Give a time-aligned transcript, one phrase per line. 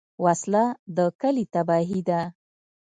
[0.23, 2.21] وسله د کلي تباهي ده